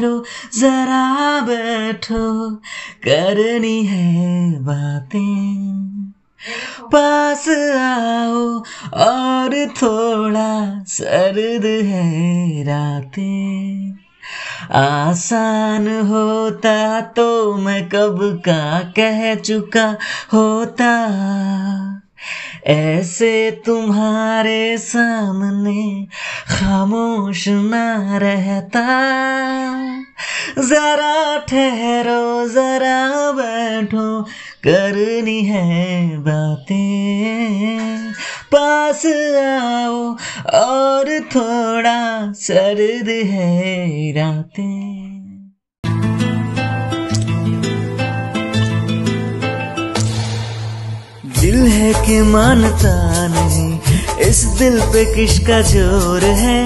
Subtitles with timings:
[0.00, 0.24] ठहरो
[0.58, 2.50] जरा बैठो,
[3.04, 5.80] करनी है बातें।
[6.94, 8.62] पास आओ
[8.94, 13.92] और थोड़ा सर्द है रातें।
[14.72, 19.98] आसान होता तो मैं कब का कह चुका
[20.32, 21.06] होता।
[22.66, 26.06] ऐसे तुम्हारे सामने
[26.50, 28.86] खामोश ना रहता।
[30.62, 34.22] जरा ठहरो, जरा बैठो,
[34.66, 38.12] करनी है बातें।
[38.54, 40.16] पास आओ
[40.60, 45.10] और थोड़ा सर्द है रातें।
[51.40, 53.69] दिल है कि मानता नहीं
[54.20, 56.58] इस दिल पे किसका ज़ोर है?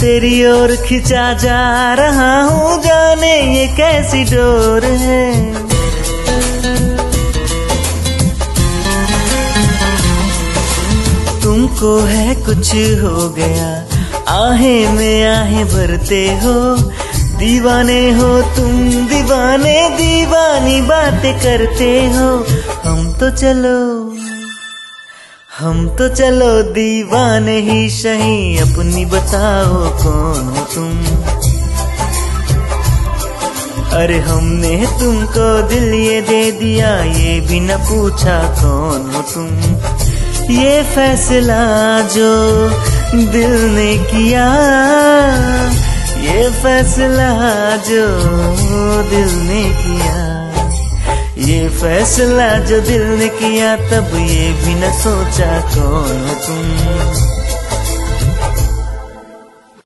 [0.00, 5.28] तेरी ओर खिंचा जा रहा हूँ, जाने ये कैसी डोर है?
[11.42, 13.68] तुमको है कुछ हो गया,
[14.28, 16.54] आहे में आहे भरते हो।
[17.38, 22.28] दीवाने हो तुम, दीवाने दीवानी बातें करते हो।
[22.84, 23.78] हम तो चलो।
[25.60, 30.94] हम तो चलो दीवाने ही सही, अपनी बताओ कौन हो तुम?
[33.98, 39.50] अरे हमने तुमको दिल ये दे दिया, ये भी न पूछा कौन हो तुम?
[40.54, 41.62] ये फैसला
[42.08, 42.32] जो
[43.32, 44.46] दिल ने किया,
[46.22, 47.30] ये फैसला
[47.76, 48.06] जो
[49.10, 50.19] दिल ने किया।
[51.80, 57.39] फैसला जो दिल ने किया तब ये भी न सोचा कौन तुम।